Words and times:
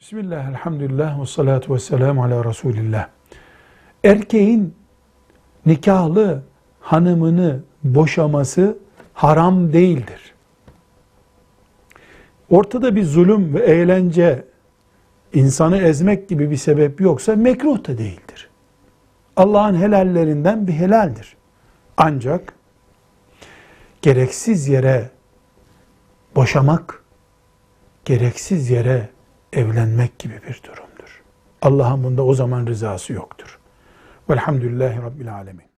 Bismillah, 0.00 0.48
elhamdülillah, 0.48 1.20
ve 1.20 1.26
salatu 1.26 1.74
ve 1.74 1.78
selamu 1.78 2.24
ala 2.24 2.44
Resulillah. 2.44 3.08
Erkeğin 4.04 4.74
nikahlı 5.66 6.42
hanımını 6.80 7.60
boşaması 7.84 8.78
haram 9.14 9.72
değildir. 9.72 10.34
Ortada 12.50 12.96
bir 12.96 13.04
zulüm 13.04 13.54
ve 13.54 13.60
eğlence, 13.60 14.44
insanı 15.32 15.78
ezmek 15.78 16.28
gibi 16.28 16.50
bir 16.50 16.56
sebep 16.56 17.00
yoksa 17.00 17.36
mekruh 17.36 17.88
da 17.88 17.98
değildir. 17.98 18.50
Allah'ın 19.36 19.74
helallerinden 19.74 20.66
bir 20.66 20.72
helaldir. 20.72 21.36
Ancak 21.96 22.52
gereksiz 24.02 24.68
yere 24.68 25.10
boşamak, 26.34 27.04
gereksiz 28.04 28.70
yere 28.70 29.15
evlenmek 29.52 30.18
gibi 30.18 30.34
bir 30.34 30.60
durumdur. 30.62 31.22
Allah'ın 31.62 32.04
bunda 32.04 32.24
o 32.24 32.34
zaman 32.34 32.66
rızası 32.66 33.12
yoktur. 33.12 33.58
Velhamdülillahi 34.30 35.02
Rabbil 35.02 35.34
Alemin. 35.34 35.75